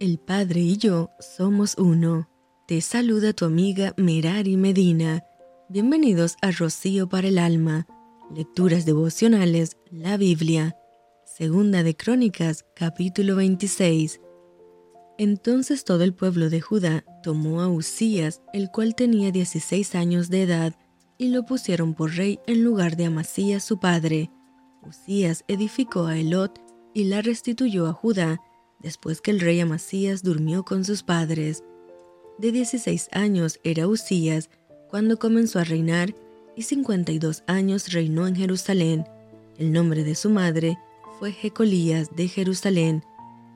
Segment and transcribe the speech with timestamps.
[0.00, 2.26] El Padre y yo somos uno.
[2.66, 5.22] Te saluda tu amiga Merari Medina.
[5.68, 7.86] Bienvenidos a Rocío para el Alma.
[8.34, 10.74] Lecturas devocionales, la Biblia.
[11.26, 14.22] Segunda de Crónicas, capítulo 26.
[15.18, 20.44] Entonces todo el pueblo de Judá tomó a Usías, el cual tenía 16 años de
[20.44, 20.74] edad,
[21.18, 24.30] y lo pusieron por rey en lugar de Amasías su padre.
[24.80, 26.58] Usías edificó a Elot
[26.94, 28.40] y la restituyó a Judá,
[28.82, 31.62] después que el rey Amasías durmió con sus padres.
[32.38, 34.50] De 16 años era Usías
[34.88, 36.14] cuando comenzó a reinar
[36.56, 39.04] y 52 años reinó en Jerusalén.
[39.58, 40.78] El nombre de su madre
[41.18, 43.04] fue Jecolías de Jerusalén,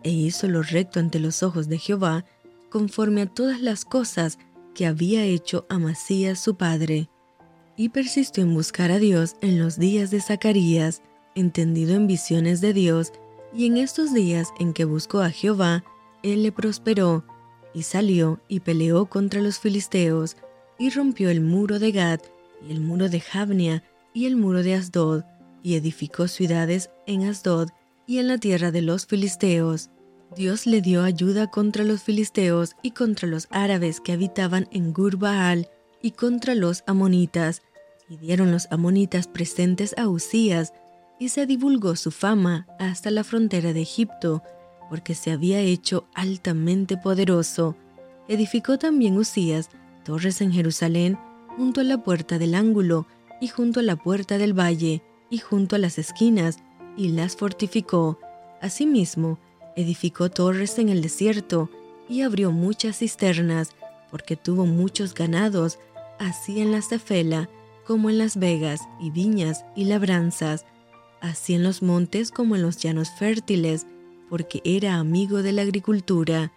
[0.03, 2.25] e hizo lo recto ante los ojos de Jehová,
[2.71, 4.39] conforme a todas las cosas
[4.75, 7.09] que había hecho Amasías su padre.
[7.77, 11.01] Y persistió en buscar a Dios en los días de Zacarías,
[11.35, 13.13] entendido en visiones de Dios,
[13.55, 15.85] y en estos días en que buscó a Jehová,
[16.23, 17.25] él le prosperó,
[17.73, 20.37] y salió y peleó contra los filisteos,
[20.79, 22.21] y rompió el muro de Gad,
[22.67, 25.23] y el muro de Jabnia, y el muro de Asdod,
[25.63, 27.69] y edificó ciudades en Asdod
[28.07, 29.91] y en la tierra de los filisteos.
[30.37, 35.69] Dios le dio ayuda contra los filisteos y contra los árabes que habitaban en Gurbaal
[36.03, 37.63] y contra los amonitas,
[38.09, 40.73] y dieron los amonitas presentes a Usías,
[41.19, 44.43] y se divulgó su fama hasta la frontera de Egipto,
[44.91, 47.77] porque se había hecho altamente poderoso.
[48.29, 49.71] Edificó también Usías
[50.05, 51.19] torres en Jerusalén,
[51.57, 53.07] junto a la puerta del ángulo,
[53.41, 56.59] y junto a la puerta del valle, y junto a las esquinas,
[56.97, 58.21] y las fortificó.
[58.61, 59.39] Asimismo,
[59.77, 61.71] edificó torres en el desierto,
[62.09, 63.71] y abrió muchas cisternas,
[64.11, 65.79] porque tuvo muchos ganados,
[66.19, 67.49] así en la Cefela,
[67.87, 70.67] como en las vegas, y viñas, y labranzas,
[71.25, 73.87] así en los montes como en los llanos fértiles,
[74.29, 76.53] porque era amigo de la agricultura.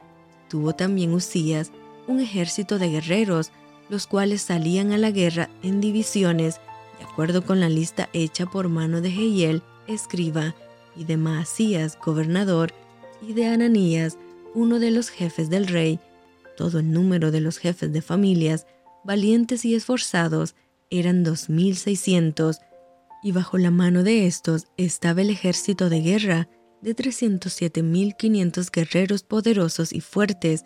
[0.49, 1.71] Tuvo también Usías
[2.07, 3.51] un ejército de guerreros,
[3.89, 6.59] los cuales salían a la guerra en divisiones,
[6.99, 10.55] de acuerdo con la lista hecha por mano de Jehiel, escriba,
[10.95, 12.73] y de Maasías, gobernador,
[13.21, 14.17] y de Ananías,
[14.53, 15.99] uno de los jefes del rey.
[16.57, 18.65] Todo el número de los jefes de familias,
[19.03, 20.55] valientes y esforzados,
[20.89, 22.59] eran dos mil seiscientos,
[23.23, 26.49] y bajo la mano de estos estaba el ejército de guerra
[26.81, 30.63] de 307.500 guerreros poderosos y fuertes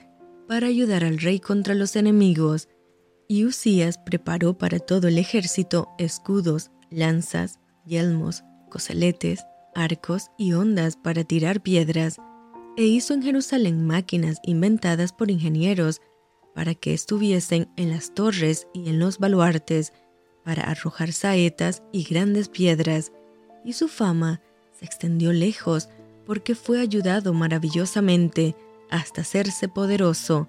[0.47, 2.67] para ayudar al rey contra los enemigos.
[3.27, 11.23] Y Usías preparó para todo el ejército escudos, lanzas, yelmos, coseletes, arcos y ondas para
[11.23, 12.17] tirar piedras,
[12.77, 16.01] e hizo en Jerusalén máquinas inventadas por ingenieros
[16.53, 19.93] para que estuviesen en las torres y en los baluartes,
[20.43, 23.11] para arrojar saetas y grandes piedras,
[23.63, 24.41] y su fama
[24.77, 25.89] se extendió lejos
[26.25, 28.55] porque fue ayudado maravillosamente
[28.89, 30.47] hasta hacerse poderoso.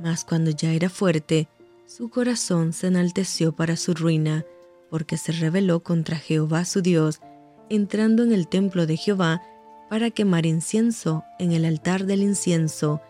[0.00, 1.48] Mas cuando ya era fuerte,
[1.86, 4.44] su corazón se enalteció para su ruina,
[4.90, 7.20] porque se rebeló contra Jehová su Dios,
[7.68, 9.42] entrando en el templo de Jehová
[9.90, 13.00] para quemar incienso en el altar del incienso,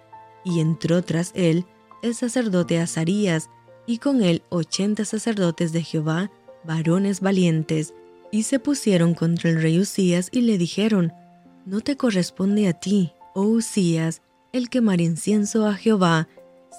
[0.44, 1.66] y entró tras él
[2.02, 3.48] el sacerdote Azarías,
[3.86, 6.30] y con él ochenta sacerdotes de Jehová,
[6.64, 7.94] varones valientes,
[8.30, 11.12] y se pusieron contra el rey Usías y le dijeron,
[11.66, 16.28] No te corresponde a ti, oh Usías, el quemar incienso a Jehová,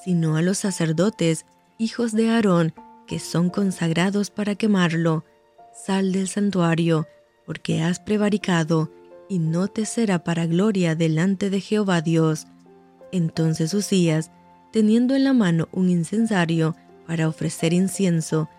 [0.04, 1.46] sino a los sacerdotes,
[1.78, 2.74] hijos de Aarón,
[3.08, 5.24] que son consagrados para quemarlo.
[5.74, 7.08] Sal del santuario,
[7.46, 8.92] porque has prevaricado,
[9.30, 12.48] y no te será para gloria delante de Jehová Dios.
[13.12, 14.32] Entonces Usías,
[14.72, 16.76] teniendo en la mano un incensario,
[17.08, 18.50] para ofrecer incienso,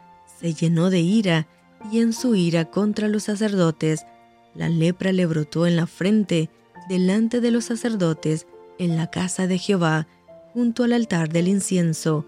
[0.41, 1.47] se llenó de ira,
[1.93, 4.07] y en su ira contra los sacerdotes,
[4.55, 6.51] la lepra le brotó en la frente
[6.89, 8.47] delante de los sacerdotes
[8.79, 10.06] en la casa de Jehová,
[10.53, 12.27] junto al altar del incienso.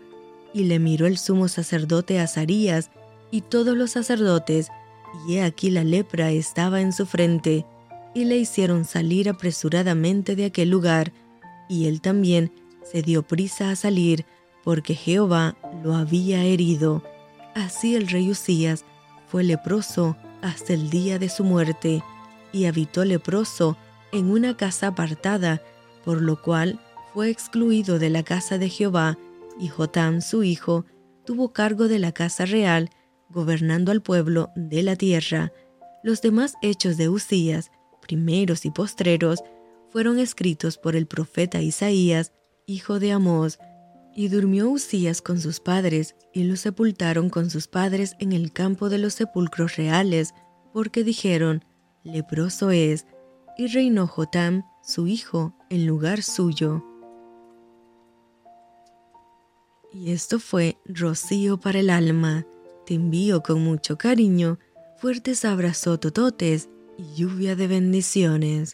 [0.52, 2.90] Y le miró el sumo sacerdote Azarías
[3.30, 4.68] y todos los sacerdotes,
[5.26, 7.64] y he aquí la lepra estaba en su frente,
[8.14, 11.12] y le hicieron salir apresuradamente de aquel lugar,
[11.68, 12.52] y él también
[12.82, 14.24] se dio prisa a salir,
[14.68, 17.02] porque Jehová lo había herido.
[17.54, 18.84] Así el rey Usías
[19.26, 22.04] fue leproso hasta el día de su muerte,
[22.52, 23.78] y habitó leproso
[24.12, 25.62] en una casa apartada,
[26.04, 26.78] por lo cual
[27.14, 29.16] fue excluido de la casa de Jehová,
[29.58, 30.84] y Jotam su hijo
[31.24, 32.90] tuvo cargo de la casa real,
[33.30, 35.50] gobernando al pueblo de la tierra.
[36.02, 37.70] Los demás hechos de Usías,
[38.02, 39.42] primeros y postreros,
[39.88, 42.34] fueron escritos por el profeta Isaías,
[42.66, 43.58] hijo de Amós,
[44.18, 48.88] y durmió Usías con sus padres, y lo sepultaron con sus padres en el campo
[48.88, 50.34] de los sepulcros reales,
[50.72, 51.64] porque dijeron,
[52.02, 53.06] leproso es,
[53.56, 56.84] y reinó Jotam, su hijo, en lugar suyo.
[59.92, 62.44] Y esto fue Rocío para el alma.
[62.86, 64.58] Te envío con mucho cariño,
[64.96, 68.66] fuertes abrazos tototes y lluvia de bendiciones.